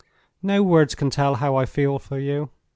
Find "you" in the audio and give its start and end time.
2.17-2.49